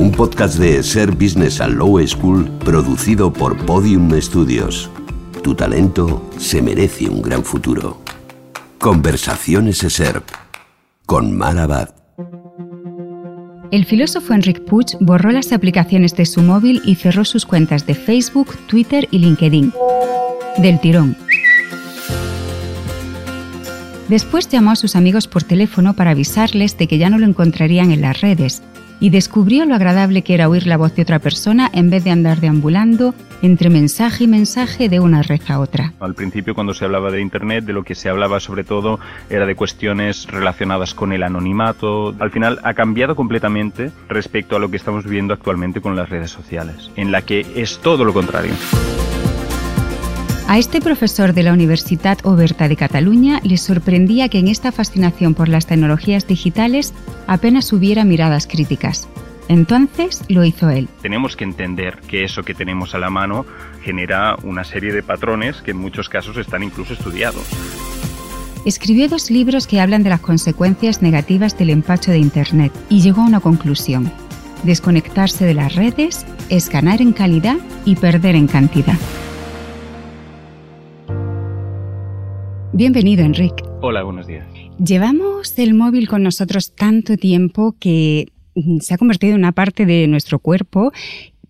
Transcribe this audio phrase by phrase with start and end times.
[0.00, 4.88] Un podcast de ESER Business and Law School producido por Podium Studios.
[5.42, 8.00] Tu talento se merece un gran futuro.
[8.78, 10.22] Conversaciones ESER
[11.04, 11.90] con Marabad.
[13.70, 17.94] El filósofo Enric Puig borró las aplicaciones de su móvil y cerró sus cuentas de
[17.94, 19.70] Facebook, Twitter y LinkedIn.
[20.62, 21.14] Del tirón.
[24.08, 27.92] Después llamó a sus amigos por teléfono para avisarles de que ya no lo encontrarían
[27.92, 28.62] en las redes
[29.00, 32.10] y descubrió lo agradable que era oír la voz de otra persona en vez de
[32.10, 35.94] andar deambulando entre mensaje y mensaje de una red a otra.
[36.00, 39.46] Al principio cuando se hablaba de Internet, de lo que se hablaba sobre todo era
[39.46, 42.14] de cuestiones relacionadas con el anonimato.
[42.18, 46.30] Al final ha cambiado completamente respecto a lo que estamos viviendo actualmente con las redes
[46.30, 48.52] sociales, en la que es todo lo contrario.
[50.50, 55.32] A este profesor de la Universidad Oberta de Cataluña le sorprendía que en esta fascinación
[55.32, 56.92] por las tecnologías digitales
[57.28, 59.08] apenas hubiera miradas críticas.
[59.46, 60.88] Entonces lo hizo él.
[61.02, 63.46] Tenemos que entender que eso que tenemos a la mano
[63.84, 67.44] genera una serie de patrones que en muchos casos están incluso estudiados.
[68.64, 73.20] Escribió dos libros que hablan de las consecuencias negativas del empacho de Internet y llegó
[73.20, 74.10] a una conclusión.
[74.64, 78.98] Desconectarse de las redes es ganar en calidad y perder en cantidad.
[82.80, 83.62] Bienvenido, Enric.
[83.82, 84.46] Hola, buenos días.
[84.82, 89.84] Llevamos el móvil con nosotros tanto tiempo que mm, se ha convertido en una parte
[89.84, 90.90] de nuestro cuerpo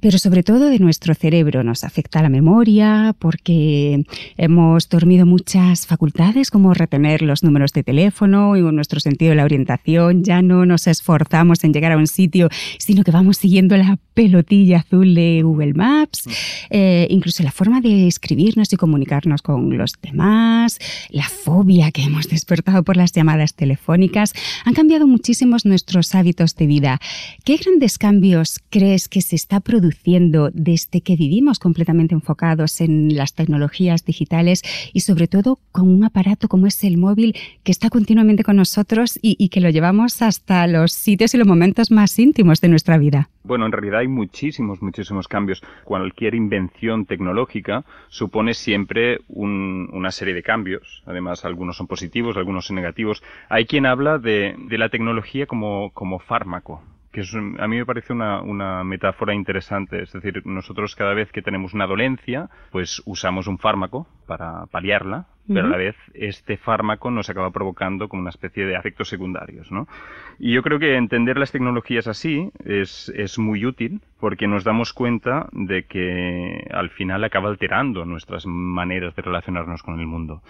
[0.01, 1.63] pero sobre todo de nuestro cerebro.
[1.63, 4.05] Nos afecta la memoria porque
[4.37, 9.45] hemos dormido muchas facultades como retener los números de teléfono y nuestro sentido de la
[9.45, 10.25] orientación.
[10.25, 14.81] Ya no nos esforzamos en llegar a un sitio, sino que vamos siguiendo la pelotilla
[14.81, 16.29] azul de Google Maps.
[16.69, 22.29] Eh, incluso la forma de escribirnos y comunicarnos con los demás, la fobia que hemos
[22.29, 24.35] despertado por las llamadas telefónicas,
[24.67, 27.01] han cambiado muchísimos nuestros hábitos de vida.
[27.45, 30.51] ¿Qué grandes cambios crees que se está produciendo?
[30.53, 36.49] desde que vivimos completamente enfocados en las tecnologías digitales y sobre todo con un aparato
[36.49, 40.67] como es el móvil que está continuamente con nosotros y, y que lo llevamos hasta
[40.67, 43.31] los sitios y los momentos más íntimos de nuestra vida.
[43.51, 45.61] Bueno, en realidad hay muchísimos, muchísimos cambios.
[45.83, 51.03] Cualquier invención tecnológica supone siempre un, una serie de cambios.
[51.05, 53.25] Además, algunos son positivos, algunos son negativos.
[53.49, 56.81] Hay quien habla de, la tecnología como, como fármaco
[57.13, 57.23] que
[57.59, 60.03] a mí me parece una, una, metáfora interesante.
[60.03, 65.27] Es decir, nosotros cada vez que tenemos una dolencia, pues usamos un fármaco para paliarla,
[65.49, 69.73] pero a la vez este fármaco nos acaba provocando como una especie de efectos secundarios,
[69.73, 69.89] ¿no?
[70.39, 74.93] Y yo creo que entender las tecnologías así es, es muy útil porque nos damos
[74.93, 80.43] cuenta de que al final acaba alterando nuestras maneras de relacionarnos con el mundo.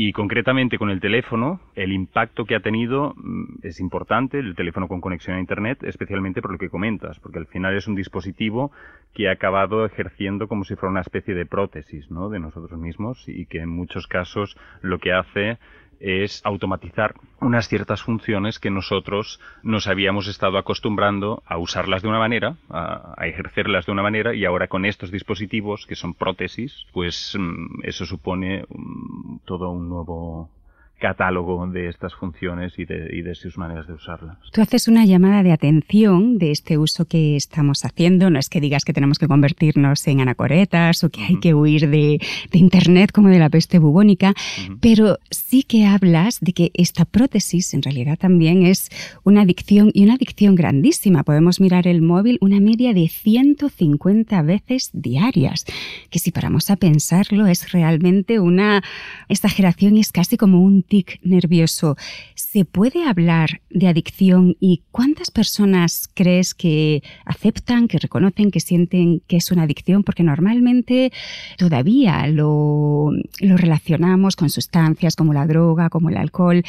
[0.00, 4.86] Y concretamente con el teléfono, el impacto que ha tenido mm, es importante, el teléfono
[4.86, 8.70] con conexión a Internet, especialmente por lo que comentas, porque al final es un dispositivo
[9.12, 12.28] que ha acabado ejerciendo como si fuera una especie de prótesis ¿no?
[12.28, 15.58] de nosotros mismos y que en muchos casos lo que hace
[16.00, 22.18] es automatizar unas ciertas funciones que nosotros nos habíamos estado acostumbrando a usarlas de una
[22.18, 27.36] manera, a, ejercerlas de una manera, y ahora con estos dispositivos, que son prótesis, pues
[27.38, 30.50] mm, eso supone mm, todo un nuevo
[30.98, 34.36] catálogo de estas funciones y de, sus maneras de usarlas.
[34.52, 38.30] Tú haces una llamada de atención de este uso que estamos haciendo.
[38.30, 41.88] No es que digas que tenemos que convertirnos en anacoretas o que hay que huir
[41.88, 42.20] de,
[42.52, 44.34] Internet como de la peste bubónica,
[44.80, 48.90] pero sí que hablas de que esta prótesis en realidad también es
[49.22, 51.22] una adicción y una adicción grandísima.
[51.22, 55.64] Podemos mirar el móvil una media de 150 veces diarias,
[56.10, 58.82] que si paramos a pensarlo es realmente una
[59.28, 61.96] exageración y es casi como un tic nervioso.
[62.34, 69.20] ¿Se puede hablar de adicción y cuántas personas crees que aceptan, que reconocen, que sienten
[69.26, 70.02] que es una adicción?
[70.02, 71.12] Porque normalmente
[71.56, 76.64] todavía lo, lo relacionamos con sustancias como la droga, como el alcohol,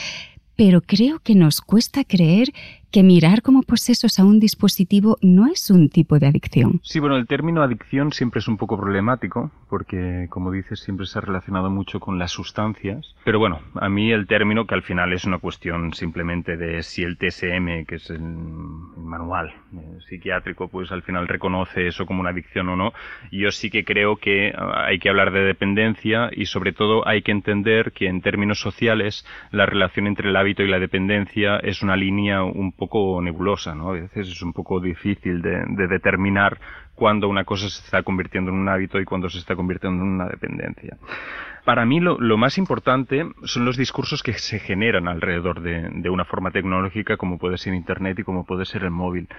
[0.60, 2.52] pero creo que nos cuesta creer
[2.92, 6.80] que mirar como posesos a un dispositivo no es un tipo de adicción.
[6.84, 11.20] Sí, bueno, el término adicción siempre es un poco problemático porque, como dices, siempre se
[11.20, 13.16] ha relacionado mucho con las sustancias.
[13.24, 17.04] Pero bueno, a mí el término, que al final es una cuestión simplemente de si
[17.04, 18.22] el TSM, que es el,
[19.10, 22.94] manual eh, psiquiátrico, pues al final reconoce eso como una adicción o no,
[23.32, 27.22] yo sí que creo que ah, hay que hablar de dependencia y sobre todo hay
[27.22, 31.82] que entender que en términos sociales la relación entre el hábito y la dependencia es
[31.82, 33.90] una línea un poco nebulosa, ¿no?
[33.90, 36.58] A veces es un poco difícil de, de determinar
[37.00, 40.10] cuándo una cosa se está convirtiendo en un hábito y cuándo se está convirtiendo en
[40.10, 40.98] una dependencia.
[41.64, 46.52] Para mí lo, más importante son los discursos que se generan alrededor de, una forma
[46.52, 49.30] tecnológica como puede ser Internet y como puede ser el móvil.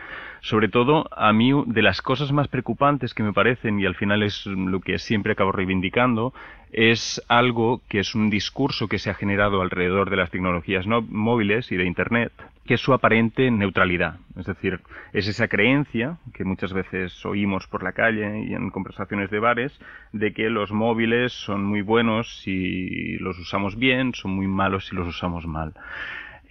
[0.40, 4.22] Sobre todo, a mí de las cosas más preocupantes que me parecen, y al final
[4.22, 6.32] es lo que siempre acabo reivindicando,
[6.72, 11.70] es algo que es un discurso que se ha generado alrededor de las tecnologías móviles
[11.72, 12.32] y de Internet,
[12.64, 14.18] que es su aparente neutralidad.
[14.36, 14.80] Es decir,
[15.12, 19.78] es esa creencia que muchas veces oímos por la calle y en conversaciones de bares
[20.12, 24.94] de que los móviles son muy buenos si los usamos bien, son muy malos si
[24.94, 25.74] los usamos mal.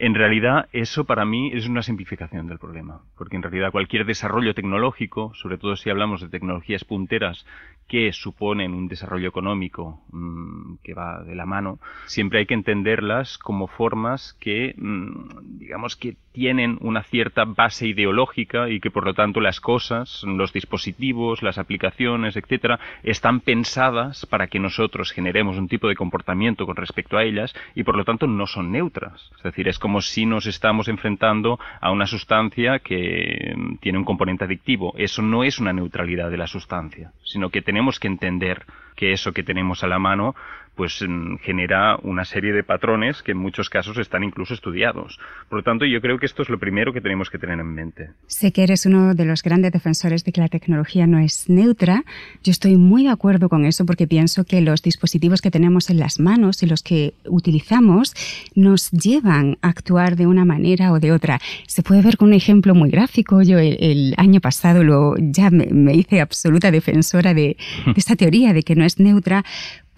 [0.01, 4.55] En realidad, eso para mí es una simplificación del problema, porque en realidad cualquier desarrollo
[4.55, 7.45] tecnológico, sobre todo si hablamos de tecnologías punteras
[7.89, 13.37] que suponen un desarrollo económico mm, que va de la mano, siempre hay que entenderlas
[13.37, 19.13] como formas que, mm, digamos, que tienen una cierta base ideológica y que por lo
[19.13, 25.67] tanto las cosas, los dispositivos, las aplicaciones, etcétera, están pensadas para que nosotros generemos un
[25.67, 29.29] tipo de comportamiento con respecto a ellas y por lo tanto no son neutras.
[29.35, 34.45] Es decir, es como si nos estamos enfrentando a una sustancia que tiene un componente
[34.45, 34.93] adictivo.
[34.97, 38.65] Eso no es una neutralidad de la sustancia, sino que tenemos que entender
[38.95, 40.35] que eso que tenemos a la mano
[40.79, 45.19] pues mm, genera una serie de patrones que en muchos casos están incluso estudiados.
[45.49, 47.67] Por lo tanto, yo creo que esto es lo primero que tenemos que tener en
[47.67, 48.11] mente.
[48.27, 52.05] Sé que eres uno de los grandes defensores de que la tecnología no es neutra.
[52.45, 55.99] Yo estoy muy de acuerdo con eso porque pienso que los dispositivos que tenemos en
[55.99, 58.13] las manos y los que utilizamos
[58.55, 61.41] nos llevan a actuar de una manera o de otra.
[61.67, 63.41] Se puede ver con un ejemplo muy gráfico.
[63.41, 68.77] Yo el, año pasado ya me, hice absoluta defensora de, de esta teoría de que
[68.77, 69.43] no es neutra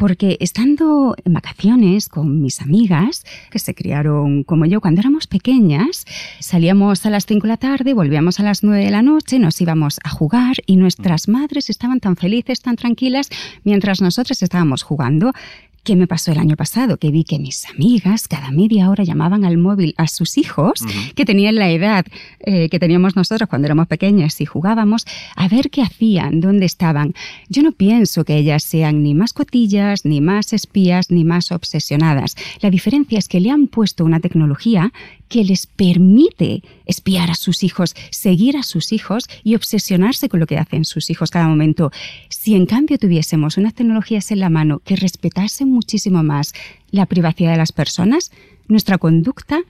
[0.02, 6.06] porque estando en vacaciones con mis amigas, que se criaron como yo cuando éramos pequeñas,
[6.40, 9.62] salíamos a las 5 de la tarde, volvíamos a las 9 de la noche, nos
[9.62, 13.30] íbamos a jugar y nuestras madres estaban tan felices, tan tranquilas,
[13.64, 15.34] mientras nosotras estábamos jugando.
[15.84, 16.98] ¿Qué me pasó el año pasado?
[16.98, 20.82] Que vi que mis amigas cada media hora llamaban al móvil a sus hijos,
[21.16, 22.06] que tenían la edad
[22.40, 27.16] eh, que teníamos nosotros cuando éramos pequeñas y jugábamos, a ver qué hacían, dónde estaban.
[27.50, 32.36] Yo no pienso que ellas sean ni más cotillas, ni más espías, ni más obsesionadas.
[32.62, 34.94] La diferencia es que le han puesto una tecnología
[35.32, 40.46] que les permite espiar a sus hijos, seguir a sus hijos y obsesionarse con lo
[40.46, 41.90] que hacen sus hijos cada momento.
[42.30, 46.54] Si en cambio tuviésemos unas tecnologías en la mano que respetasen muchísimo más
[46.92, 48.32] la privacidad de las personas,
[48.68, 49.62] nuestra conducta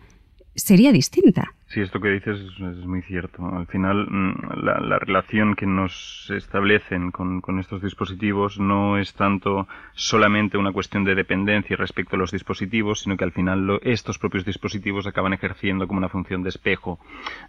[0.55, 1.53] sería distinta.
[1.71, 3.45] Sí, esto que dices es, muy cierto.
[3.45, 10.57] Al final, mm, la, relación que nos establecen con, estos dispositivos no es tanto solamente
[10.57, 15.07] una cuestión de dependencia respecto a los dispositivos, sino que al final estos propios dispositivos
[15.07, 17.00] acaban ejerciendo como una función de espejo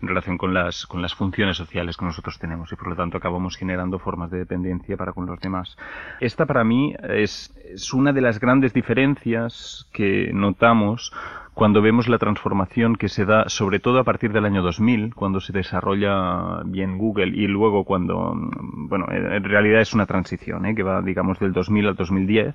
[0.00, 3.16] en relación con las, con las funciones sociales que nosotros tenemos y por lo tanto
[3.16, 5.76] acabamos generando formas de dependencia para con los demás.
[6.20, 11.12] Esta para mí es, es una de las grandes diferencias que notamos
[11.54, 15.40] cuando vemos la transformación que se da sobre todo a partir del año 2000, cuando
[15.40, 20.74] se desarrolla bien Google y luego cuando, bueno, en realidad es una transición, ¿eh?
[20.74, 22.54] que va, digamos, del 2000 al 2010,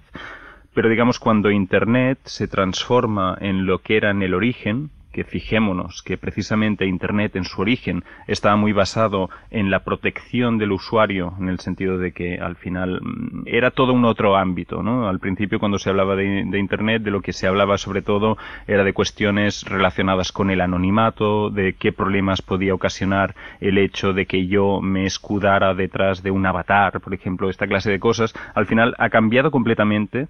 [0.74, 6.04] pero digamos cuando Internet se transforma en lo que era en el origen, que fijémonos
[6.04, 11.50] que precisamente Internet en su origen estaba muy basado en la protección del usuario, en
[11.50, 15.10] el sentido de que al final mm, era todo un otro ámbito, ¿no?
[15.10, 18.38] Al principio cuando se hablaba de, de Internet, de lo que se hablaba sobre todo
[18.68, 24.28] era de cuestiones relacionadas con el anonimato, de qué problemas podía ocasionar el hecho de
[24.28, 28.36] que yo me escudara detrás de un avatar, por ejemplo, esta clase de cosas.
[28.54, 30.28] Al final ha cambiado completamente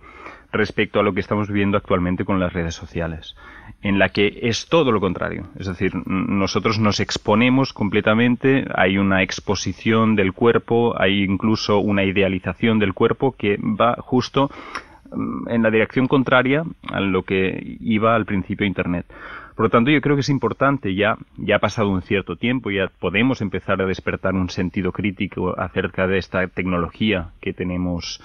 [0.52, 3.36] respecto a lo que estamos viviendo actualmente con las redes sociales,
[3.82, 5.48] en la que es todo lo contrario.
[5.60, 12.80] Es decir, nosotros nos exponemos completamente, hay una exposición del cuerpo, hay incluso una idealización
[12.80, 14.50] del cuerpo que va justo
[15.12, 19.06] mm, en la dirección contraria a lo que iba al principio Internet.
[19.58, 22.70] Por lo tanto, yo creo que es importante, ya, ya ha pasado un cierto tiempo,
[22.70, 28.22] ya podemos empezar a despertar un sentido crítico acerca de esta tecnología que tenemos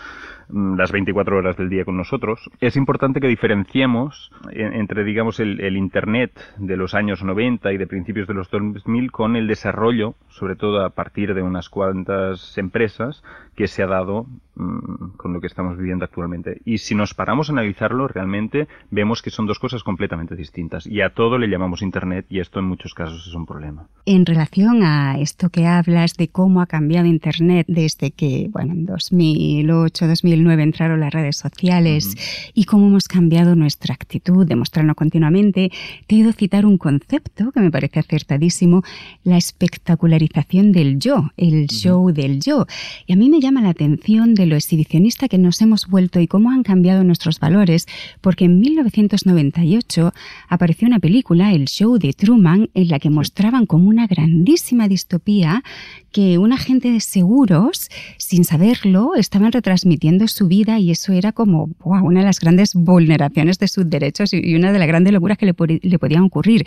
[0.52, 5.76] las 24 horas del día con nosotros, es importante que diferenciemos entre, digamos, el, el,
[5.76, 10.56] Internet de los años 90 y de principios de los 2000 con el desarrollo, sobre
[10.56, 13.22] todo a partir de unas cuantas empresas,
[13.54, 16.60] que se ha dado mm, con lo que estamos viviendo actualmente.
[16.64, 20.86] Y si nos paramos a analizarlo, realmente vemos que son dos cosas completamente distintas.
[20.86, 23.86] Y a todo le llamamos Internet y esto en muchos casos es un problema.
[24.06, 28.86] En relación a esto que hablas de cómo ha cambiado Internet desde que, bueno, en
[28.86, 32.16] 2008, 2009 entraron las redes sociales
[32.54, 35.70] y cómo hemos cambiado nuestra actitud de mostrarnos continuamente,
[36.06, 38.82] te he ido a citar un concepto que me parece acertadísimo,
[39.24, 42.66] la espectacularización del yo, el show del yo.
[43.06, 46.26] Y a mí me llama la atención de lo exhibicionista que nos hemos vuelto y
[46.26, 47.86] cómo han cambiado nuestros valores,
[48.20, 50.12] porque en 1998
[50.48, 55.62] apareció una película, El Show de Truman, en la que mostraban como una grandísima distopía
[56.12, 61.70] que un agente de seguros, sin saberlo, estaban retransmitiendo su vida y eso era como
[61.80, 65.46] una de las grandes vulneraciones de sus derechos y una de las grandes locuras que
[65.46, 66.64] le, le podían ocurrir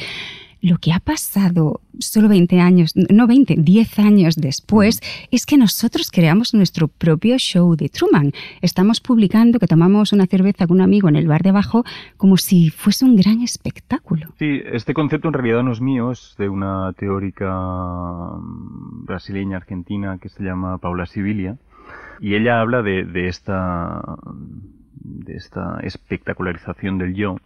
[0.66, 6.10] lo que ha pasado solo 20 años, no 20, 10 años después, es que nosotros
[6.12, 8.32] creamos nuestro propio show de Truman.
[8.62, 11.84] Estamos publicando que tomamos una cerveza con un amigo en el bar de abajo
[12.18, 14.34] como si fuese un gran espectáculo.
[14.40, 20.18] Sí, este concepto en realidad no es mío, es de una teórica mm, brasileña argentina
[20.18, 21.58] que se llama Paula Sibilia.
[22.20, 24.18] Y ella habla de, esta,
[25.84, 27.38] espectacularización del yo.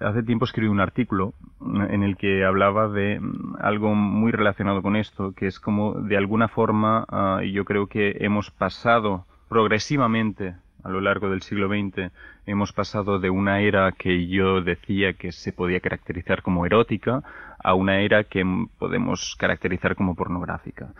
[0.00, 3.20] Hace tiempo escribí un artículo en el que hablaba de
[3.60, 8.16] algo muy relacionado con esto, que es como de alguna forma ah, yo creo que
[8.20, 12.10] hemos pasado progresivamente a lo largo del siglo XX
[12.46, 17.22] hemos pasado de una era que yo decía que se podía caracterizar como erótica
[17.62, 18.44] a una era que
[18.78, 20.92] podemos caracterizar como pornográfica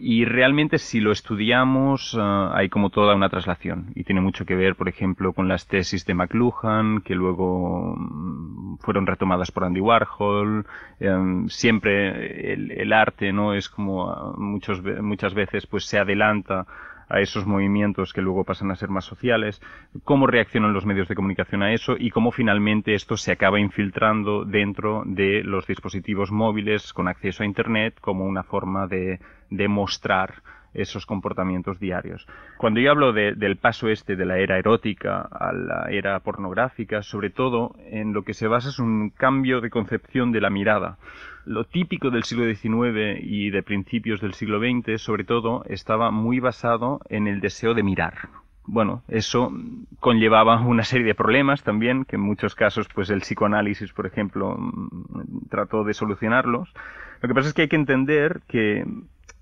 [0.00, 4.54] y realmente si lo estudiamos ah, hay como toda una traslación y tiene mucho que
[4.54, 9.80] ver, por ejemplo, con las tesis de McLuhan que luego mm, fueron retomadas por Andy
[9.80, 10.66] Warhol.
[11.00, 13.52] Em, siempre el, el, arte, ¿no?
[13.52, 16.66] Es como ah, muchos, muchas veces pues se adelanta
[17.10, 19.60] a esos movimientos que luego pasan a ser más sociales,
[20.04, 24.44] cómo reaccionan los medios de comunicación a eso y cómo finalmente esto se acaba infiltrando
[24.44, 29.18] dentro de los dispositivos móviles con acceso a Internet como una forma de,
[29.50, 32.28] demostrar esos comportamientos diarios.
[32.56, 37.30] Cuando yo hablo del paso este de la era erótica a la era pornográfica, sobre
[37.30, 40.98] todo en lo que se basa es un cambio de concepción de la mirada
[41.44, 46.40] lo típico del siglo XIX y de principios del siglo XX, sobre todo, estaba muy
[46.40, 48.28] basado en el deseo de mirar.
[48.64, 49.52] Bueno, eso
[49.98, 54.56] conllevaba una serie de problemas también, que en muchos casos, pues el psicoanálisis, por ejemplo,
[54.56, 56.72] mm, trató de solucionarlos.
[57.20, 58.84] Lo que pasa es que hay que entender que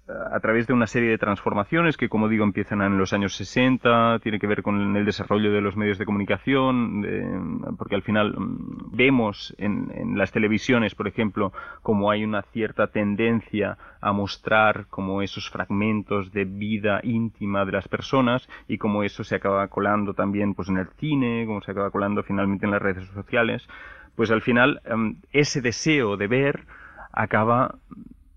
[0.08, 4.20] a través de una serie de transformaciones que, como digo, empiezan en los años 60,
[4.20, 8.96] tiene que ver con el desarrollo de los medios de comunicación, porque al final mm,
[8.96, 15.50] vemos en, las televisiones, por ejemplo, como hay una cierta tendencia a mostrar como esos
[15.50, 20.68] fragmentos de vida íntima de las personas y como eso se acaba colando también pues
[20.68, 23.68] en el cine, como se acaba colando finalmente en las redes sociales,
[24.16, 26.64] pues al final mm, ese deseo de ver
[27.12, 27.74] acaba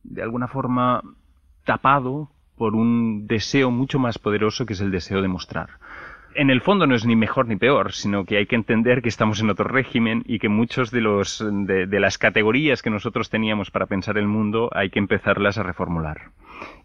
[0.03, 1.01] de alguna forma
[1.63, 5.69] tapado por un deseo mucho más poderoso que es el deseo de mostrar.
[6.33, 9.09] En el fondo no es ni mejor ni peor, sino que hay que entender que
[9.09, 13.87] estamos en otro régimen y que muchos de de las categorías que nosotros teníamos para
[13.87, 16.31] pensar el mundo hay que empezarlas a reformular.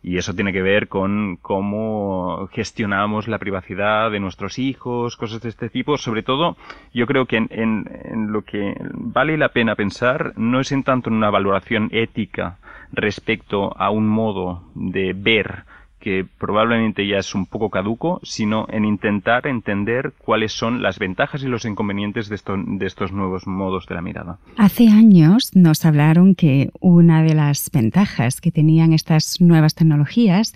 [0.03, 5.51] Y eso tiene que ver con cómo gestionamos la privacidad de nuestros hijos, cosas de
[5.51, 5.97] este tipo.
[5.97, 6.57] Sobre todo,
[6.93, 11.11] yo creo que en, en lo que vale la pena pensar no es en tanto
[11.11, 12.59] en una valoración ética
[12.93, 15.65] respecto a un modo de ver
[16.07, 21.43] que probablemente ya es un poco caduco, sino en intentar entender cuáles son las ventajas
[21.43, 24.39] y los inconvenientes de, de, estos nuevos modos de la mirada.
[24.57, 30.55] Hace años nos hablaron que una de las ventajas que tenían estas nuevas tecnologías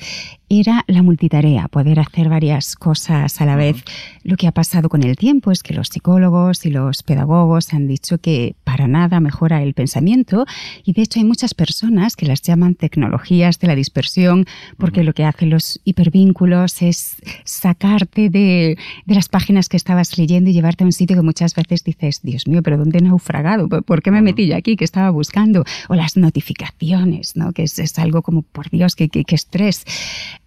[0.48, 3.82] era la multitarea, poder hacer varias cosas a la vez.
[4.22, 7.88] Lo que ha pasado con el tiempo es que los psicólogos y los pedagogos han
[7.88, 10.46] dicho que para nada mejora el pensamiento
[10.84, 14.46] y de hecho hay muchas personas que las llaman tecnologías de la dispersión
[14.78, 20.48] porque lo que hacen los hipervínculos es sacarte de, de, las páginas que estabas leyendo
[20.48, 23.68] y llevarte a un sitio que muchas veces dices, Dios mío, pero ¿dónde he naufragado?
[23.68, 24.76] ¿Por qué me metí yo aquí?
[24.76, 25.64] que estaba buscando?
[25.90, 27.52] O las notificaciones, ¿no?
[27.52, 29.84] que es, es algo como, por Dios, qué, qué, qué estrés.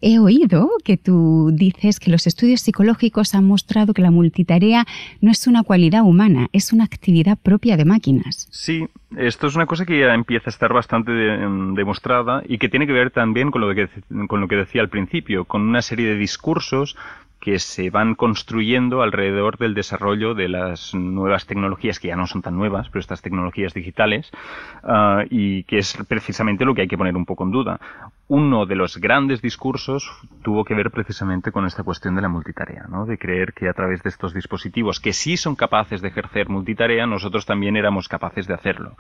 [0.01, 4.87] He oído que tú dices que los estudios psicológicos han mostrado que la multitarea
[5.21, 7.85] no es una cualidad humana, es una actividad propia de
[8.31, 8.87] Sí,
[9.17, 12.87] esto es una cosa que ya empieza a estar bastante em, demostrada y que tiene
[12.87, 13.89] que ver también con lo, que,
[14.27, 16.95] con lo que decía al principio, con una serie de discursos
[17.43, 22.41] que se van construyendo alrededor del desarrollo de las nuevas tecnologías, que ya no son
[22.41, 24.31] tan nuevas, pero estas tecnologías digitales,
[24.81, 27.81] ah, y que es precisamente lo que hay que poner un poco en duda.
[28.29, 30.09] Uno de los grandes discursos
[30.41, 33.05] tuvo que ver precisamente con esta cuestión de la multitarea, ¿no?
[33.05, 37.05] de creer que a través de estos dispositivos que sí son capaces de ejercer multitarea,
[37.07, 38.95] nosotros también éramos capaces de hacerlo.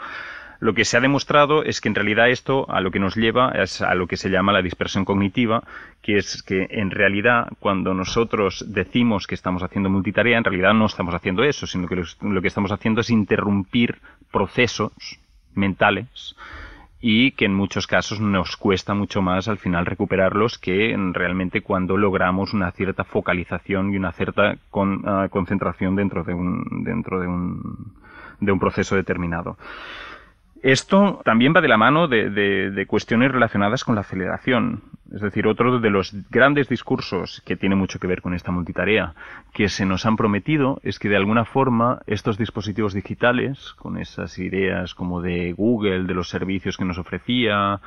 [0.59, 3.51] Lo que se ha demostrado es que en realidad esto a lo que nos lleva
[3.51, 5.63] es a lo que se llama la dispersión cognitiva,
[6.01, 10.85] que es que en realidad cuando nosotros decimos que estamos haciendo multitarea, en realidad no
[10.85, 13.99] estamos haciendo eso, sino que lo que estamos haciendo es interrumpir
[14.31, 14.91] procesos
[15.53, 16.35] mentales
[17.05, 21.97] y que en muchos casos nos cuesta mucho más al final recuperarlos que realmente cuando
[21.97, 24.55] logramos una cierta focalización y una cierta
[25.05, 27.91] ah, concentración dentro de un dentro de un,
[28.39, 29.57] de un proceso determinado.
[30.63, 34.81] Esto también va de la mano de, cuestiones relacionadas con la aceleración.
[35.13, 39.13] Es decir, otro de los grandes discursos que tiene mucho que ver con esta multitarea
[39.53, 44.39] que se nos han prometido es que de alguna forma estos dispositivos digitales, con esas
[44.39, 47.81] ideas como de Google, de los servicios que nos ofrecía,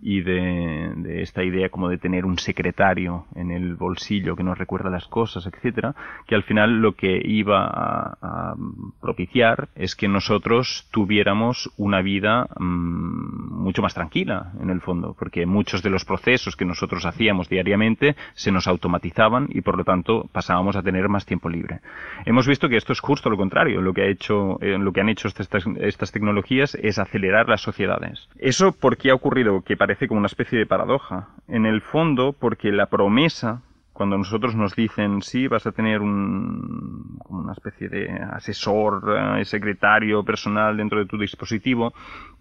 [0.00, 4.90] y de, esta idea como de tener un secretario en el bolsillo que nos recuerda
[4.90, 5.94] las cosas, etcétera,
[6.26, 8.54] que al final lo que iba a,
[9.00, 15.46] propiciar es que nosotros tuviéramos una vida mm, mucho más tranquila en el fondo, porque
[15.46, 20.28] muchos de los procesos que nosotros hacíamos diariamente se nos automatizaban y por lo tanto
[20.32, 21.80] pasábamos a tener más tiempo libre.
[22.24, 25.00] Hemos visto que esto es justo lo contrario, lo que ha hecho, eh, lo que
[25.00, 25.48] han hecho estas,
[25.80, 28.28] estas tecnologías es acelerar las sociedades.
[28.38, 31.28] Eso porque ha ocurrido que parece como una especie de paradoja.
[31.46, 33.60] En el fondo, porque la promesa,
[33.92, 40.24] cuando nosotros nos dicen, sí, vas a tener un, una especie de asesor, eh, secretario
[40.24, 41.92] personal dentro de tu dispositivo,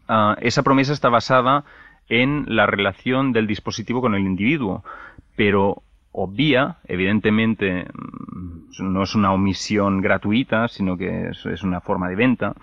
[0.08, 1.66] ah, esa promesa está basada
[2.08, 4.86] en la relación del dispositivo con el individuo,
[5.36, 5.84] pero
[6.14, 12.54] obvia, evidentemente mm, no es una omisión gratuita, sino que es una forma de venta,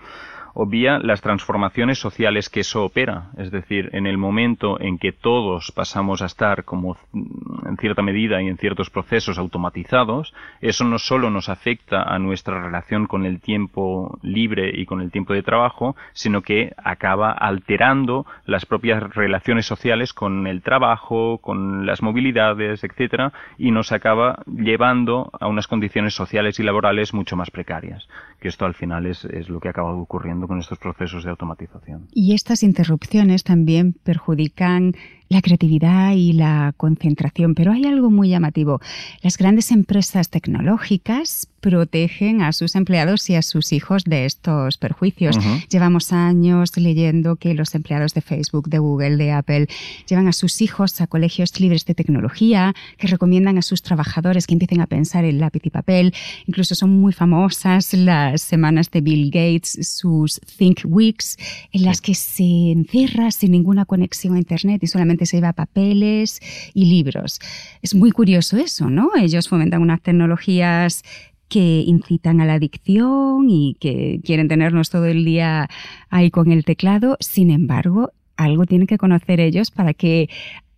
[0.53, 3.31] obvia las transformaciones sociales que eso opera.
[3.37, 8.41] Es decir, en el momento en que todos pasamos a estar como en cierta medida
[8.41, 13.39] y en ciertos procesos automatizados, eso no solo nos afecta a nuestra relación con el
[13.39, 19.65] tiempo libre y con el tiempo de trabajo, sino que acaba alterando las propias relaciones
[19.65, 26.13] sociales con el trabajo, con las movilidades, etcétera, y nos acaba llevando a unas condiciones
[26.13, 28.07] sociales y laborales mucho más precarias.
[28.39, 32.07] Que esto al final es, es lo que acaba ocurriendo con estos procesos de automatización.
[32.11, 34.93] Y estas interrupciones también perjudican
[35.31, 37.55] la creatividad y la concentración.
[37.55, 38.81] Pero hay algo muy llamativo.
[39.21, 45.37] Las grandes empresas tecnológicas protegen a sus empleados y a sus hijos de estos perjuicios.
[45.69, 49.67] Llevamos años leyendo que los empleados de Facebook, de Google, de Apple
[50.07, 54.53] llevan a sus hijos a colegios libres de tecnología, que recomiendan a sus trabajadores que
[54.53, 56.13] empiecen a pensar en lápiz y papel.
[56.47, 61.37] Incluso son muy famosas las semanas de Bill Gates, sus Think Weeks,
[61.71, 66.39] en las que se encierra sin ninguna conexión a Internet y solamente se lleva papeles
[66.73, 67.39] y libros.
[67.81, 69.11] Es muy curioso eso, ¿no?
[69.17, 71.03] Ellos fomentan unas tecnologías
[71.47, 75.69] que incitan a la adicción y que quieren tenernos todo el día
[76.09, 77.17] ahí con el teclado.
[77.19, 80.29] Sin embargo, algo tienen que conocer ellos para que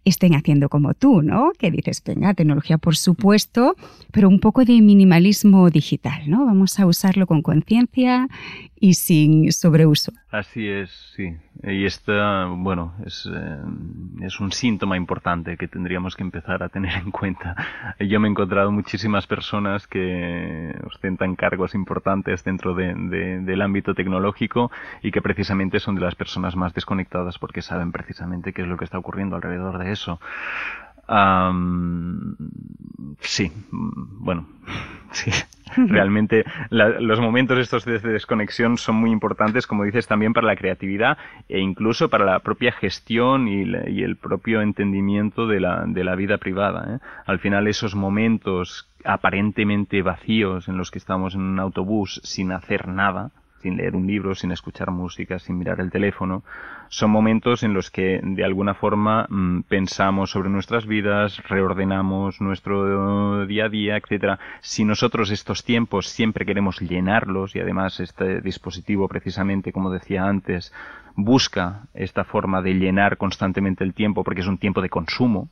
[0.06, 1.52] estén haciendo como tú, ¿no?
[1.58, 3.76] Que dices, venga, tecnología por supuesto,
[4.12, 6.46] pero un poco de minimalismo digital, ¿no?
[6.46, 8.28] Vamos a usarlo con conciencia
[8.84, 10.12] y sin sobreuso.
[10.30, 11.38] Así es, sí.
[11.64, 13.58] Y esta, bueno, es, eh,
[14.22, 17.56] es un síntoma importante que tendríamos que empezar a tener en cuenta.
[18.00, 24.70] Yo me he encontrado muchísimas personas que ostentan cargos importantes dentro de, del ámbito tecnológico
[25.02, 28.76] y que precisamente son de las personas más desconectadas porque saben precisamente qué es lo
[28.76, 30.20] que está ocurriendo alrededor de eso
[33.22, 34.48] sí, bueno,
[35.12, 35.32] sí.
[35.76, 41.18] Realmente los momentos estos de desconexión son muy importantes, como dices, también para la creatividad
[41.50, 43.64] e incluso para la propia gestión y,
[44.04, 46.96] el propio entendimiento de la, de la vida privada.
[46.96, 47.00] ¿eh?
[47.26, 52.88] Al final esos momentos aparentemente vacíos en los que estamos en un autobús sin hacer
[52.88, 53.32] nada,
[53.64, 56.44] sin leer un libro, sin escuchar música, sin mirar el teléfono.
[56.90, 63.48] Son momentos en los que de alguna forma mm, pensamos sobre nuestras vidas, reordenamos nuestro
[63.48, 64.38] día a día, etcétera.
[64.60, 70.74] Si nosotros estos tiempos siempre queremos llenarlos y además este dispositivo precisamente, como decía antes,
[71.16, 75.50] busca esta forma de llenar constantemente el tiempo porque es un tiempo de consumo,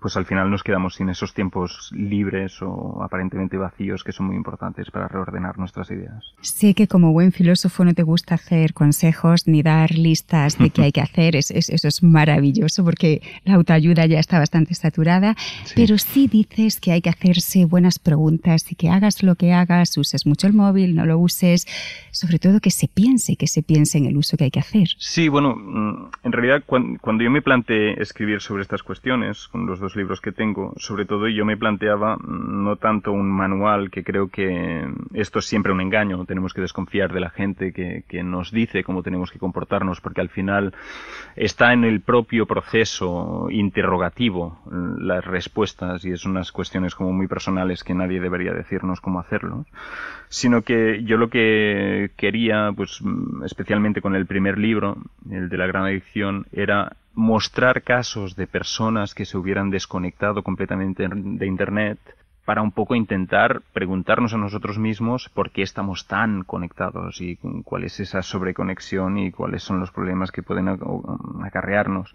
[0.00, 4.36] pues al final nos quedamos sin esos tiempos libres o aparentemente vacíos que son muy
[4.36, 6.34] importantes para reordenar nuestras ideas.
[6.40, 10.82] Sé que como buen filósofo no te gusta hacer consejos ni dar listas de qué
[10.82, 15.36] hay que hacer, eso es maravilloso porque la autoayuda ya está bastante saturada,
[15.74, 19.96] pero sí dices que hay que hacerse buenas preguntas y que hagas lo que hagas,
[19.96, 21.66] uses mucho el móvil, no lo uses,
[22.10, 24.88] sobre todo que se piense, que se piense en el uso que hay que hacer.
[24.98, 29.80] Sí, bueno, mm, en realidad cuando, yo me planteé escribir sobre estas cuestiones, con los
[29.86, 34.02] dos libros que tengo, sobre todo yo me planteaba mm, no tanto un manual, que
[34.02, 38.24] creo que esto es siempre un engaño, tenemos que desconfiar de la gente que, que
[38.24, 40.74] nos dice cómo tenemos que comportarnos, porque al final
[41.36, 44.58] está en el propio proceso interrogativo
[44.98, 49.66] las respuestas y es unas cuestiones como muy personales que nadie debería decirnos cómo hacerlo,
[50.28, 53.00] sino que yo lo que quería, pues
[53.44, 54.96] especialmente con el primer libro,
[55.30, 61.08] el de la gran adicción, era mostrar casos de personas que se hubieran desconectado completamente
[61.08, 61.98] de Internet
[62.44, 67.84] para un poco intentar preguntarnos a nosotros mismos por qué estamos tan conectados y cuál
[67.84, 70.68] es esa sobreconexión y cuáles son los problemas que pueden
[71.42, 72.14] acarrearnos.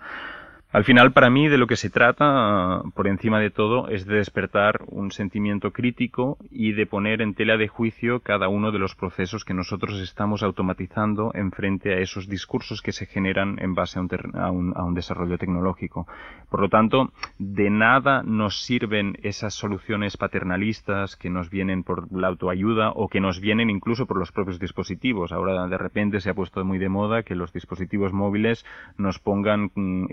[0.74, 4.16] Al final, para mí, de lo que se trata, por encima de todo, es de
[4.16, 8.96] despertar un sentimiento crítico y de poner en tela de juicio cada uno de los
[8.96, 14.00] procesos que nosotros estamos automatizando en frente a esos discursos que se generan en base
[14.00, 14.02] a
[14.50, 16.08] un, a un desarrollo tecnológico.
[16.50, 22.30] Por lo tanto, de nada nos sirven esas soluciones paternalistas que nos vienen por la
[22.30, 25.34] autoayuda o que nos vienen incluso por los propios dispositivos.
[25.34, 28.66] Ahora, de repente, se ha puesto muy de moda que los dispositivos móviles
[28.98, 30.06] nos pongan mm,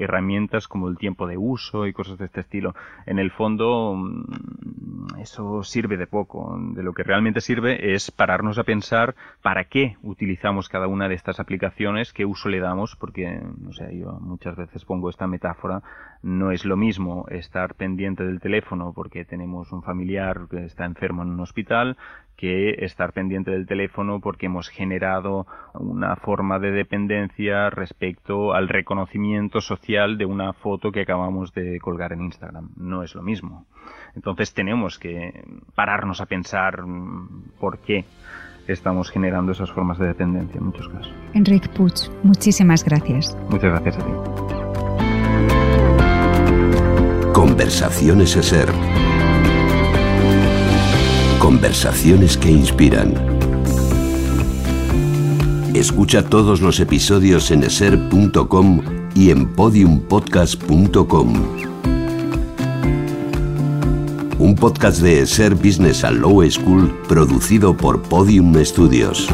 [0.69, 2.75] como el tiempo de uso y cosas de este estilo.
[3.07, 6.57] En el fondo, mm, eso sirve de poco.
[6.75, 11.15] De lo que realmente sirve es pararnos a pensar para qué utilizamos cada una de
[11.15, 15.83] estas aplicaciones, qué uso le damos, porque, no sé, yo muchas veces pongo esta metáfora,
[16.23, 21.23] no es lo mismo estar pendiente del teléfono porque tenemos un familiar que está enfermo
[21.23, 21.97] en un hospital
[22.37, 29.61] que estar pendiente del teléfono porque hemos generado una forma de dependencia respecto al reconocimiento
[29.61, 32.71] social de una foto que acabamos de colgar en Instagram.
[32.77, 33.67] No es lo mismo.
[34.15, 38.05] Entonces tenemos que pararnos a pensar mm, por qué
[38.69, 41.13] estamos generando esas formas de dependencia en muchos casos.
[41.35, 43.37] Enrique Puig, muchísimas gracias.
[43.51, 44.58] Muchas gracias a ti.
[47.59, 48.73] Conversaciones ser
[51.41, 53.15] Conversaciones que inspiran.
[55.75, 58.81] Escucha todos los episodios en eser.com
[59.17, 61.33] y en podiumpodcast.com.
[64.39, 69.27] Un podcast de Ser Business and Low School producido por Podium Studios.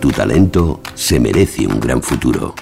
[0.00, 2.54] Tu talento se merece un gran futuro.